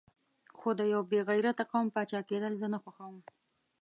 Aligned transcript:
خو 0.57 0.69
د 0.79 0.81
یو 0.93 1.01
بې 1.09 1.19
غیرته 1.29 1.63
قوم 1.71 1.87
پاچا 1.95 2.19
کېدل 2.29 2.53
زه 2.61 2.67
نه 2.73 2.77
خوښوم. 2.83 3.17